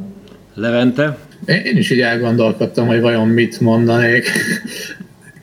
Levente? 0.54 1.18
Én 1.46 1.76
is 1.76 1.90
így 1.90 2.00
elgondolkodtam, 2.00 2.86
hogy 2.86 3.00
vajon 3.00 3.28
mit 3.28 3.60
mondanék. 3.60 4.24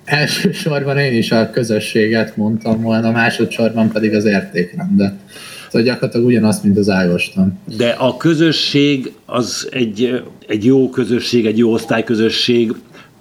Elsősorban 0.07 0.97
én 0.97 1.17
is 1.17 1.31
a 1.31 1.49
közösséget 1.49 2.37
mondtam 2.37 2.81
volna, 2.81 3.11
másodszorban 3.11 3.91
pedig 3.91 4.13
az 4.13 4.25
értékrendet. 4.25 5.13
Szóval 5.65 5.81
gyakorlatilag 5.81 6.25
ugyanazt, 6.25 6.63
mint 6.63 6.77
az 6.77 6.89
Ágoston. 6.89 7.59
De 7.77 7.89
a 7.89 8.17
közösség 8.17 9.11
az 9.25 9.67
egy, 9.71 10.23
egy 10.47 10.65
jó 10.65 10.89
közösség, 10.89 11.45
egy 11.45 11.57
jó 11.57 11.71
osztályközösség, 11.71 12.73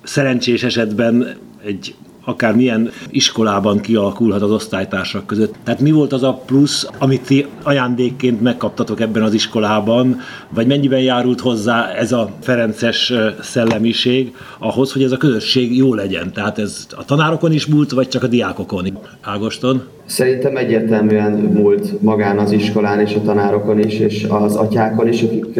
szerencsés 0.03 0.63
esetben 0.63 1.37
egy 1.65 1.95
akár 2.29 2.57
milyen 2.57 2.91
iskolában 3.11 3.81
kialakulhat 3.81 4.43
az 4.43 4.51
osztálytársak 4.51 5.27
között. 5.27 5.55
Tehát 5.65 5.81
mi 5.81 5.91
volt 5.91 6.13
az 6.13 6.23
a 6.23 6.43
plusz, 6.47 6.89
amit 6.99 7.27
ti 7.27 7.47
ajándékként 7.63 8.43
megkaptatok 8.43 9.01
ebben 9.01 9.23
az 9.23 9.35
iskolában, 9.35 10.21
vagy 10.49 10.67
mennyiben 10.67 11.01
járult 11.01 11.41
hozzá 11.41 11.89
ez 11.89 12.13
a 12.13 12.31
Ferences 12.41 13.13
szellemiség 13.41 14.35
ahhoz, 14.59 14.93
hogy 14.93 15.03
ez 15.03 15.13
a 15.13 15.17
közösség 15.17 15.77
jó 15.77 15.95
legyen? 15.95 16.33
Tehát 16.33 16.59
ez 16.59 16.87
a 16.97 17.05
tanárokon 17.05 17.53
is 17.53 17.67
múlt, 17.67 17.91
vagy 17.91 18.09
csak 18.09 18.23
a 18.23 18.27
diákokon? 18.27 18.99
Ágoston? 19.21 19.83
Szerintem 20.07 20.57
egyértelműen 20.57 21.33
múlt 21.33 22.03
magán 22.03 22.39
az 22.39 22.53
iskolán 22.53 23.01
és 23.01 23.15
a 23.15 23.23
tanárokon 23.23 23.79
is, 23.79 23.99
és 23.99 24.27
az 24.29 24.57
atyákon 24.57 25.09
is, 25.09 25.23
akik 25.23 25.55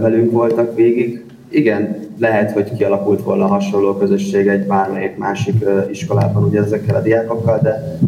velünk 0.00 0.30
voltak 0.30 0.74
végig 0.74 1.24
igen, 1.50 1.96
lehet, 2.18 2.52
hogy 2.52 2.76
kialakult 2.76 3.22
volna 3.22 3.46
hasonló 3.46 3.94
közösség 3.94 4.46
egy 4.46 4.66
bármelyik 4.66 5.16
másik 5.16 5.64
iskolában 5.90 6.44
ugye 6.44 6.60
ezekkel 6.60 6.96
a 6.96 7.02
diákokkal, 7.02 7.58
de, 7.62 7.98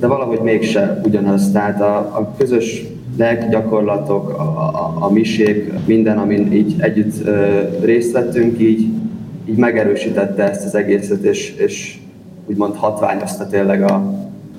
de 0.00 0.06
valahogy 0.06 0.40
mégse 0.40 1.00
ugyanaz. 1.04 1.50
Tehát 1.52 1.80
a, 1.80 1.96
a 1.96 2.34
közös 2.38 2.84
gyakorlatok, 3.50 4.28
a, 4.28 4.42
a, 4.42 4.96
a 5.00 5.10
misék, 5.10 5.72
minden, 5.86 6.18
amin 6.18 6.52
így 6.52 6.74
együtt 6.78 7.26
ö, 7.26 7.60
részt 7.80 8.12
vettünk, 8.12 8.60
így, 8.60 8.86
így 9.44 9.56
megerősítette 9.56 10.50
ezt 10.50 10.64
az 10.64 10.74
egészet, 10.74 11.22
és, 11.22 11.54
és 11.56 11.98
úgymond 12.46 12.74
hatványozta 12.74 13.46
tényleg 13.46 13.82
a 13.82 14.14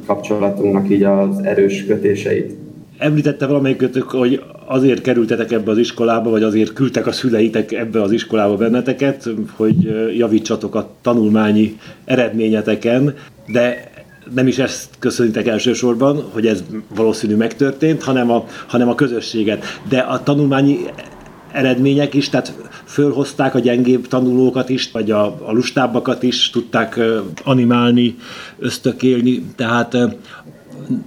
kapcsolatunknak 0.05 0.89
így 0.89 1.03
az 1.03 1.39
erős 1.43 1.85
kötéseit. 1.85 2.62
Említette 2.97 3.47
valamelyikötök, 3.47 4.09
hogy 4.09 4.43
azért 4.65 5.01
kerültetek 5.01 5.51
ebbe 5.51 5.71
az 5.71 5.77
iskolába, 5.77 6.29
vagy 6.29 6.43
azért 6.43 6.73
küldtek 6.73 7.07
a 7.07 7.12
szüleitek 7.12 7.71
ebbe 7.71 8.01
az 8.01 8.12
iskolába 8.12 8.55
benneteket, 8.55 9.29
hogy 9.55 9.75
javítsatok 10.17 10.75
a 10.75 10.89
tanulmányi 11.01 11.77
eredményeteken, 12.05 13.13
de 13.47 13.91
nem 14.33 14.47
is 14.47 14.57
ezt 14.57 14.89
köszönitek 15.00 15.47
elsősorban, 15.47 16.23
hogy 16.31 16.47
ez 16.47 16.63
valószínű 16.95 17.35
megtörtént, 17.35 18.03
hanem 18.03 18.31
a, 18.31 18.45
hanem 18.67 18.89
a 18.89 18.95
közösséget. 18.95 19.65
De 19.89 20.00
a 20.00 20.23
tanulmányi 20.23 20.77
eredmények 21.51 22.13
is, 22.13 22.29
tehát 22.29 22.53
fölhozták 22.85 23.55
a 23.55 23.59
gyengébb 23.59 24.07
tanulókat 24.07 24.69
is, 24.69 24.91
vagy 24.91 25.12
a, 25.12 25.25
a 25.25 25.51
lustábbakat 25.51 26.23
is 26.23 26.50
tudták 26.50 27.00
animálni, 27.43 28.15
ösztökélni, 28.59 29.43
tehát 29.55 29.97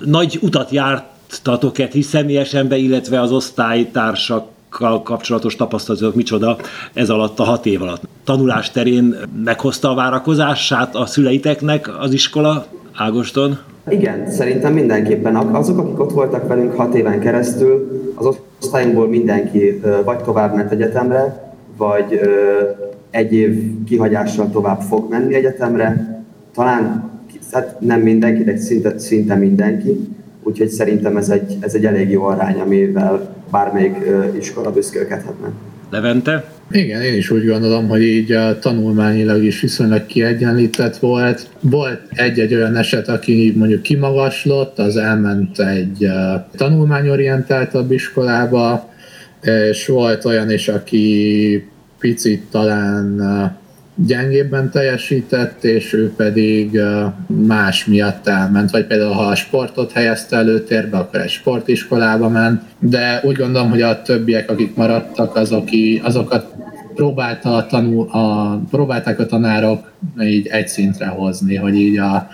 nagy 0.05 0.38
utat 0.43 0.71
járt 0.71 1.05
tapasztaltatok-e 1.26 1.88
ti 1.88 2.02
személyesen 2.02 2.73
illetve 2.73 3.21
az 3.21 3.33
osztálytársakkal 3.33 5.02
kapcsolatos 5.02 5.56
tapasztalatok 5.56 6.14
micsoda 6.14 6.56
ez 6.92 7.11
alatt 7.11 7.38
a 7.38 7.42
hat 7.42 7.66
év 7.66 7.83
alatt? 7.83 8.02
Tanulás 8.25 8.71
terén 8.71 9.16
meghozta 9.45 9.90
a 9.90 9.95
várakozását 9.95 10.95
a 10.95 11.06
szüleiteknek 11.06 11.99
az 12.00 12.12
iskola, 12.12 12.66
Ágoston? 12.95 13.59
Igen, 13.88 14.30
szerintem 14.30 14.73
mindenképpen. 14.73 15.37
Azok, 15.37 15.78
akik 15.78 16.00
ott 16.00 16.12
voltak 16.12 16.49
velünk 16.49 16.73
hat 16.73 16.95
éven 16.95 17.21
keresztül, 17.21 18.02
az 18.14 18.37
osztályunkból 18.61 19.09
mindenki 19.09 19.80
vagy 20.04 20.18
tovább 20.18 20.54
ment 20.54 20.71
egyetemre, 20.71 21.54
vagy 21.76 22.21
egy 23.11 23.33
év 23.33 23.85
kihagyással 23.85 24.50
tovább 24.50 24.80
fog 24.80 25.11
menni 25.11 25.35
egyetemre, 25.35 26.23
talán 26.54 27.11
hát 27.52 27.80
nem 27.80 28.00
mindenki, 28.00 28.45
de 28.45 28.56
szinte, 28.56 28.99
szinte 28.99 29.35
mindenki, 29.35 30.16
úgyhogy 30.47 30.69
szerintem 30.69 31.17
ez 31.17 31.29
egy, 31.29 31.57
ez 31.61 31.75
egy 31.75 31.85
elég 31.85 32.11
jó 32.11 32.23
arány, 32.23 32.61
amivel 32.61 33.35
bármelyik 33.50 33.97
iskola 34.38 34.73
büszkélkedhetne. 34.73 35.49
Levente? 35.91 36.45
Igen, 36.71 37.03
én 37.03 37.15
is 37.15 37.31
úgy 37.31 37.47
gondolom, 37.47 37.88
hogy 37.88 38.03
így 38.03 38.33
a 38.33 38.59
tanulmányilag 38.59 39.43
is 39.43 39.61
viszonylag 39.61 40.07
kiegyenlített 40.07 40.97
volt. 40.97 41.49
Volt 41.61 42.00
egy-egy 42.11 42.55
olyan 42.55 42.76
eset, 42.76 43.09
aki 43.09 43.55
mondjuk 43.57 43.83
kimagaslott, 43.83 44.79
az 44.79 44.97
elment 44.97 45.59
egy 45.59 46.07
tanulmányorientáltabb 46.57 47.91
iskolába, 47.93 48.91
és 49.71 49.87
volt 49.87 50.25
olyan 50.25 50.50
is, 50.50 50.69
aki 50.69 51.65
picit 51.99 52.43
talán 52.50 53.21
gyengébben 53.97 54.71
teljesített, 54.71 55.65
és 55.65 55.93
ő 55.93 56.12
pedig 56.17 56.81
más 57.26 57.85
miatt 57.85 58.26
elment, 58.26 58.71
vagy 58.71 58.87
például 58.87 59.12
ha 59.12 59.23
a 59.23 59.35
sportot 59.35 59.93
helyezte 59.93 60.37
előtérbe, 60.37 60.97
akkor 60.97 61.21
egy 61.21 61.31
sportiskolába 61.31 62.29
ment, 62.29 62.62
de 62.79 63.21
úgy 63.25 63.37
gondolom, 63.37 63.71
hogy 63.71 63.83
a 63.83 64.03
többiek, 64.03 64.50
akik 64.50 64.75
maradtak, 64.75 65.37
azok, 65.37 65.69
azokat 66.03 66.55
próbálta 66.95 67.55
a 67.55 67.67
tanul, 67.67 68.09
a, 68.11 68.57
próbálták 68.71 69.19
a 69.19 69.26
tanárok 69.26 69.93
így 70.21 70.47
egy 70.47 70.69
szintre 70.69 71.07
hozni, 71.07 71.57
hogy 71.57 71.75
így 71.75 71.99
a 71.99 72.29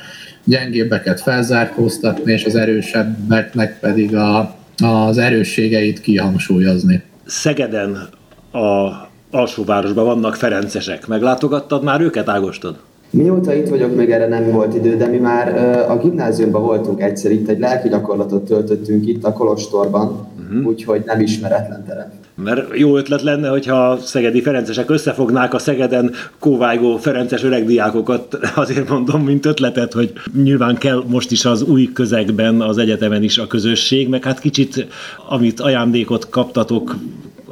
gyengébbeket 0.44 1.20
felzárkóztatni, 1.20 2.32
és 2.32 2.44
az 2.44 2.54
erősebbeknek 2.54 3.78
pedig 3.80 4.16
a, 4.16 4.56
az 4.82 5.18
erősségeit 5.18 6.00
kihangsúlyozni. 6.00 7.02
Szegeden 7.26 8.08
a 8.52 9.10
alsóvárosban 9.32 10.04
vannak 10.04 10.34
ferencesek. 10.34 11.06
Meglátogattad 11.06 11.82
már 11.82 12.00
őket, 12.00 12.28
Ágostod? 12.28 12.76
Mióta 13.10 13.54
itt 13.54 13.68
vagyok, 13.68 13.96
még 13.96 14.10
erre 14.10 14.28
nem 14.28 14.50
volt 14.50 14.74
idő, 14.74 14.96
de 14.96 15.06
mi 15.06 15.16
már 15.16 15.56
a 15.90 15.98
gimnáziumban 15.98 16.62
voltunk 16.62 17.00
egyszer 17.02 17.30
itt, 17.30 17.48
egy 17.48 17.58
lelki 17.58 17.88
gyakorlatot 17.88 18.44
töltöttünk 18.44 19.06
itt 19.06 19.24
a 19.24 19.32
Kolostorban, 19.32 20.28
uh-huh. 20.42 20.66
úgyhogy 20.66 21.02
nem 21.06 21.20
ismeretlen 21.20 21.84
terem. 21.86 22.12
Mert 22.34 22.78
jó 22.78 22.96
ötlet 22.96 23.22
lenne, 23.22 23.48
hogyha 23.48 23.90
a 23.90 23.96
szegedi 23.96 24.42
ferencesek 24.42 24.90
összefognák 24.90 25.54
a 25.54 25.58
Szegeden 25.58 26.10
kóvájgó 26.38 26.96
ferences 26.96 27.44
öregdiákokat, 27.44 28.38
azért 28.54 28.88
mondom, 28.88 29.24
mint 29.24 29.46
ötletet, 29.46 29.92
hogy 29.92 30.12
nyilván 30.42 30.76
kell 30.76 31.02
most 31.06 31.30
is 31.30 31.44
az 31.44 31.62
új 31.62 31.92
közegben, 31.92 32.60
az 32.60 32.78
egyetemen 32.78 33.22
is 33.22 33.38
a 33.38 33.46
közösség, 33.46 34.08
meg 34.08 34.24
hát 34.24 34.40
kicsit, 34.40 34.86
amit 35.28 35.60
ajándékot 35.60 36.28
kaptatok 36.28 36.96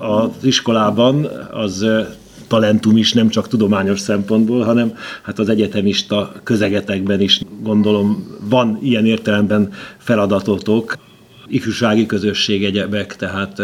az 0.01 0.45
iskolában, 0.45 1.25
az 1.53 1.87
talentum 2.47 2.97
is 2.97 3.13
nem 3.13 3.29
csak 3.29 3.49
tudományos 3.49 4.01
szempontból, 4.01 4.65
hanem 4.65 4.95
hát 5.23 5.39
az 5.39 5.49
egyetemista 5.49 6.33
közegetekben 6.43 7.21
is 7.21 7.41
gondolom 7.63 8.37
van 8.49 8.79
ilyen 8.83 9.07
értelemben 9.07 9.73
feladatotok, 9.99 10.97
ifjúsági 11.49 12.07
közösség 12.07 12.65
egyebek, 12.65 13.17
tehát 13.17 13.63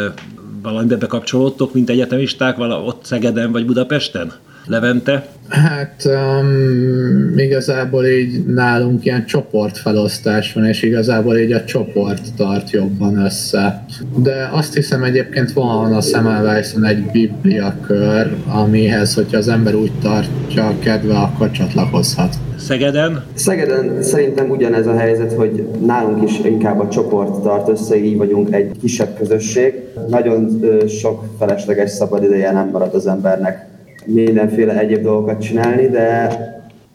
valamibe 0.62 0.96
bekapcsolódtok, 0.96 1.74
mint 1.74 1.90
egyetemisták, 1.90 2.56
vala 2.56 2.82
ott 2.82 3.04
Szegeden 3.04 3.52
vagy 3.52 3.66
Budapesten? 3.66 4.32
Levente? 4.66 5.26
Hát 5.48 6.02
um, 6.04 7.38
igazából 7.38 8.06
így 8.06 8.46
nálunk 8.46 9.04
ilyen 9.04 9.26
csoportfelosztás 9.26 10.52
van, 10.52 10.64
és 10.64 10.82
igazából 10.82 11.38
így 11.38 11.52
a 11.52 11.64
csoport 11.64 12.34
tart 12.36 12.70
jobban 12.70 13.24
össze. 13.24 13.84
De 14.16 14.50
azt 14.52 14.74
hiszem 14.74 15.02
egyébként 15.02 15.52
van 15.52 15.94
a 15.94 16.00
Semmelweisen 16.00 16.84
egy 16.84 17.02
bibliakör, 17.10 18.34
amihez, 18.46 19.14
hogyha 19.14 19.36
az 19.36 19.48
ember 19.48 19.74
úgy 19.74 19.92
tartja 20.02 20.66
a 20.66 20.78
kedve, 20.78 21.14
akkor 21.14 21.50
csatlakozhat. 21.50 22.34
Szegeden? 22.58 23.24
Szegeden 23.34 24.02
szerintem 24.02 24.50
ugyanez 24.50 24.86
a 24.86 24.96
helyzet, 24.96 25.32
hogy 25.32 25.66
nálunk 25.86 26.30
is 26.30 26.38
inkább 26.44 26.80
a 26.80 26.88
csoport 26.88 27.42
tart 27.42 27.68
össze, 27.68 27.96
így 27.96 28.16
vagyunk 28.16 28.54
egy 28.54 28.70
kisebb 28.80 29.16
közösség. 29.18 29.74
Nagyon 30.08 30.64
sok 30.88 31.24
felesleges 31.38 31.90
szabadideje 31.90 32.52
nem 32.52 32.68
marad 32.68 32.94
az 32.94 33.06
embernek 33.06 33.75
mindenféle 34.06 34.78
egyéb 34.78 35.02
dolgokat 35.02 35.42
csinálni, 35.42 35.88
de, 35.88 36.28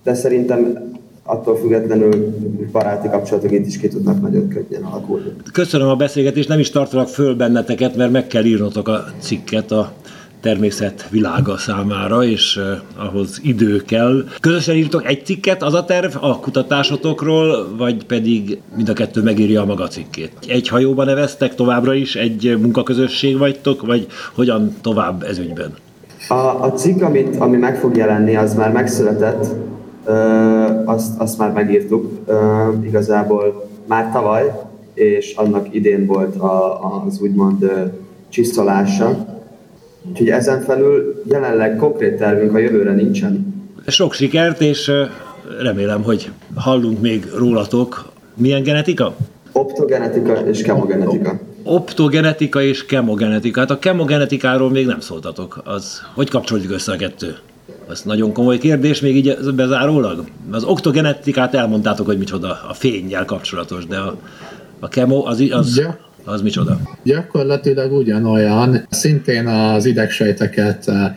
de 0.04 0.13
szerintem 0.13 0.89
attól 1.24 1.58
függetlenül 1.58 2.36
baráti 2.71 3.10
kapcsolatok 3.10 3.52
itt 3.52 3.65
is 3.65 3.78
ki 3.78 3.88
tudnak 3.88 4.21
nagyon 4.21 4.47
könnyen 4.47 4.84
alakulni. 4.84 5.34
Köszönöm 5.52 5.88
a 5.88 5.95
beszélgetést, 5.95 6.47
nem 6.47 6.60
is 6.60 6.69
tartalak 6.69 7.08
föl 7.08 7.36
benneteket, 7.36 7.95
mert 7.95 8.12
meg 8.12 8.28
kell 8.28 8.43
írnotok 8.43 8.88
a 8.88 9.06
cikket 9.19 9.71
a 9.71 9.91
természet 10.41 11.08
világa 11.10 11.58
számára, 11.58 12.24
és 12.24 12.60
ahhoz 12.95 13.39
idő 13.43 13.82
kell. 13.86 14.24
Közösen 14.39 14.76
írtok 14.76 15.08
egy 15.08 15.26
cikket, 15.26 15.63
az 15.63 15.74
a 15.74 15.86
terv 15.86 16.15
a 16.19 16.39
kutatásotokról, 16.39 17.76
vagy 17.78 18.06
pedig 18.06 18.62
mind 18.76 18.89
a 18.89 18.93
kettő 18.93 19.21
megírja 19.21 19.62
a 19.62 19.65
maga 19.65 19.88
cikkét? 19.88 20.32
Egy 20.47 20.67
hajóban 20.67 21.06
neveztek 21.06 21.56
továbbra 21.56 21.93
is, 21.93 22.15
egy 22.15 22.58
munkaközösség 22.62 23.38
vagytok, 23.38 23.86
vagy 23.86 24.08
hogyan 24.34 24.76
tovább 24.82 25.24
ez 25.24 25.38
ügyben? 25.38 25.74
A, 26.32 26.63
a 26.63 26.74
cikk, 26.74 27.02
amit, 27.02 27.36
ami 27.36 27.58
meg 27.58 27.78
fog 27.78 27.96
jelenni, 27.96 28.36
az 28.36 28.56
már 28.56 28.72
megszületett, 28.72 29.46
ö, 30.06 30.13
azt, 30.86 31.20
azt 31.20 31.38
már 31.38 31.52
megírtuk, 31.52 32.12
ö, 32.26 32.34
igazából 32.84 33.67
már 33.86 34.12
tavaly, 34.12 34.52
és 34.94 35.34
annak 35.36 35.67
idén 35.76 36.06
volt 36.06 36.36
a, 36.36 36.80
az 37.06 37.20
úgymond 37.22 37.63
ö, 37.63 37.82
csisztolása. 38.30 39.26
Úgyhogy 40.10 40.30
ezen 40.30 40.62
felül 40.62 41.22
jelenleg 41.26 41.76
konkrét 41.76 42.17
tervünk 42.17 42.56
a 42.56 42.58
jövőre 42.58 42.94
nincsen. 42.94 43.63
Sok 43.88 44.13
sikert, 44.13 44.62
és 44.62 44.91
remélem, 45.62 46.04
hogy 46.04 46.32
hallunk 46.56 47.02
még 47.02 47.26
rólatok. 47.38 48.12
Milyen 48.36 48.63
genetika? 48.63 49.15
Optogenetika 49.52 50.34
és 50.34 50.62
kemogenetika 50.62 51.39
optogenetika 51.63 52.62
és 52.62 52.86
kemogenetika. 52.86 53.60
Hát 53.60 53.71
a 53.71 53.80
kemogenetikáról 53.80 54.69
még 54.69 54.86
nem 54.86 55.00
szóltatok. 55.00 55.62
Az 55.63 56.02
hogy 56.13 56.30
kapcsolódik 56.30 56.71
össze 56.71 56.91
a 56.91 56.95
kettő? 56.95 57.38
Ez 57.89 58.02
nagyon 58.02 58.34
komoly 58.34 58.58
kérdés, 58.58 59.02
még 59.02 59.15
így 59.15 59.38
bezárólag. 59.56 60.24
Az 60.52 60.63
oktogenetikát 60.63 61.54
elmondtátok, 61.54 62.06
hogy 62.06 62.17
micsoda, 62.17 62.60
a 62.69 62.74
fényjel 62.74 63.26
kapcsolatos, 63.26 63.86
de 63.86 63.97
a, 63.97 64.17
a 64.80 64.88
kemo 64.88 65.26
az, 65.26 65.43
az, 65.52 65.78
ja. 65.78 65.97
az 66.24 66.41
micsoda? 66.41 66.80
Gyakorlatilag 67.04 67.91
ugyanolyan. 67.91 68.86
Szintén 68.89 69.47
az 69.47 69.86
idegsejteket 69.86 70.88
eh, 70.88 71.13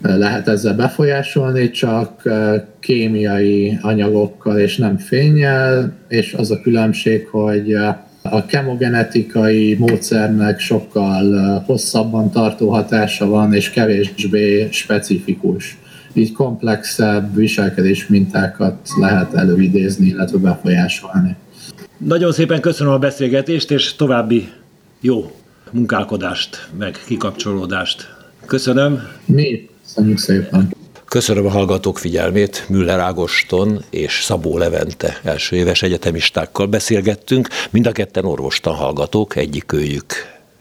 lehet 0.00 0.48
ezzel 0.48 0.74
befolyásolni, 0.74 1.70
csak 1.70 2.20
eh, 2.24 2.62
kémiai 2.80 3.78
anyagokkal 3.82 4.58
és 4.58 4.76
nem 4.76 4.98
fényjel, 4.98 5.92
és 6.08 6.34
az 6.34 6.50
a 6.50 6.60
különbség, 6.60 7.26
hogy 7.28 7.72
eh, 7.72 7.96
a 8.30 8.46
kemogenetikai 8.46 9.76
módszernek 9.78 10.60
sokkal 10.60 11.58
hosszabban 11.66 12.30
tartó 12.30 12.70
hatása 12.70 13.26
van, 13.26 13.54
és 13.54 13.70
kevésbé 13.70 14.68
specifikus. 14.70 15.78
Így 16.12 16.32
komplexebb 16.32 17.34
viselkedés 17.34 18.06
mintákat 18.06 18.88
lehet 19.00 19.34
előidézni, 19.34 20.06
illetve 20.06 20.38
befolyásolni. 20.38 21.36
Nagyon 21.96 22.32
szépen 22.32 22.60
köszönöm 22.60 22.92
a 22.92 22.98
beszélgetést, 22.98 23.70
és 23.70 23.94
további 23.94 24.48
jó 25.00 25.32
munkálkodást, 25.70 26.68
meg 26.78 26.96
kikapcsolódást. 27.06 28.14
Köszönöm. 28.46 29.02
Mi? 29.24 29.68
Köszönjük 29.82 30.18
szépen. 30.18 30.73
Köszönöm 31.14 31.46
a 31.46 31.50
hallgatók 31.50 31.98
figyelmét, 31.98 32.64
Müller 32.68 32.98
Ágoston 32.98 33.84
és 33.90 34.20
Szabó 34.22 34.58
Levente 34.58 35.20
első 35.24 35.56
éves 35.56 35.82
egyetemistákkal 35.82 36.66
beszélgettünk, 36.66 37.48
mind 37.70 37.86
a 37.86 37.92
ketten 37.92 38.24
orvostan 38.24 38.74
hallgatók, 38.74 39.36
egyik 39.36 39.72
őjük 39.72 40.12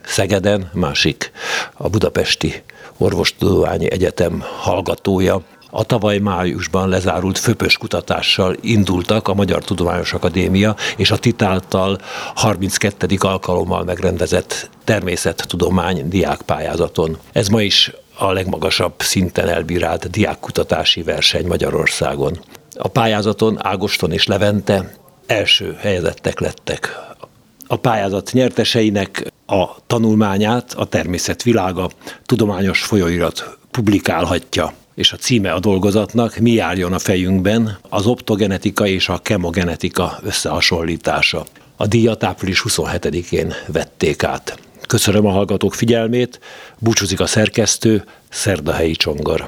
Szegeden, 0.06 0.70
másik 0.74 1.32
a 1.74 1.90
Budapesti 1.90 2.64
Orvostudományi 2.98 3.92
Egyetem 3.92 4.44
hallgatója. 4.60 5.42
A 5.70 5.84
tavaly 5.84 6.18
májusban 6.18 6.90
lezárult 6.90 7.38
főpös 7.38 7.78
kutatással 7.78 8.56
indultak 8.62 9.28
a 9.28 9.34
Magyar 9.34 9.64
Tudományos 9.64 10.14
Akadémia 10.14 10.76
és 10.98 11.12
a 11.12 11.18
titáltal 11.18 12.00
32. 12.36 13.08
alkalommal 13.20 13.84
megrendezett 13.84 14.70
természettudomány 14.84 16.10
diákpályázaton. 16.10 17.18
Ez 17.32 17.48
ma 17.48 17.62
is 17.62 17.92
a 18.18 18.32
legmagasabb 18.32 18.94
szinten 18.98 19.50
elbírált 19.50 20.10
diákkutatási 20.10 21.04
verseny 21.04 21.48
Magyarországon. 21.48 22.40
A 22.76 22.88
pályázaton 22.88 23.66
Ágoston 23.66 24.12
és 24.12 24.28
Levente 24.28 24.94
első 25.26 25.78
helyezettek 25.80 26.40
lettek. 26.40 27.00
A 27.68 27.76
pályázat 27.76 28.30
nyerteseinek 28.34 29.32
a 29.46 29.68
tanulmányát 29.88 30.74
a 30.74 30.86
természet 30.86 31.44
világa 31.44 31.90
tudományos 32.26 32.84
folyóirat 32.84 33.58
publikálhatja 33.72 34.74
és 34.96 35.12
a 35.12 35.18
címe 35.18 35.52
a 35.52 35.60
dolgozatnak 35.60 36.38
Mi 36.38 36.52
járjon 36.52 36.94
a 36.94 37.00
fejünkben, 37.00 37.78
az 37.90 38.06
optogenetika 38.06 38.88
és 38.88 39.10
a 39.10 39.18
kemogenetika 39.18 40.20
összehasonlítása. 40.24 41.46
A 41.76 41.88
díjat 41.88 42.24
április 42.24 42.64
27-én 42.68 43.54
vették 43.68 44.24
át. 44.24 44.60
Köszönöm 44.88 45.26
a 45.26 45.32
hallgatók 45.32 45.74
figyelmét, 45.74 46.40
búcsúzik 46.80 47.20
a 47.20 47.26
szerkesztő, 47.26 48.04
Szerdahelyi 48.30 48.96
Csongor. 48.96 49.48